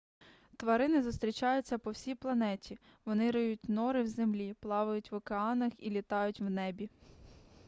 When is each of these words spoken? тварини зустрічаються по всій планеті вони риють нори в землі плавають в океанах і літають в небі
тварини 0.57 1.01
зустрічаються 1.03 1.77
по 1.77 1.91
всій 1.91 2.15
планеті 2.15 2.77
вони 3.05 3.31
риють 3.31 3.69
нори 3.69 4.03
в 4.03 4.07
землі 4.07 4.53
плавають 4.59 5.11
в 5.11 5.15
океанах 5.15 5.73
і 5.79 5.89
літають 5.89 6.39
в 6.39 6.49
небі 6.49 6.89